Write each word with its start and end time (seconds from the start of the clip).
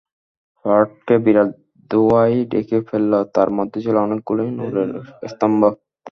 পাহাড়কে 0.65 1.15
বিরাট 1.25 1.49
ধোয়ায় 1.91 2.37
ঢেকে 2.51 2.77
ফেলল, 2.87 3.13
তার 3.35 3.49
মধ্যে 3.57 3.79
ছিল 3.85 3.95
অনেকগুলো 3.97 4.41
নূরের 4.57 4.89
স্তম্ভ। 5.31 5.61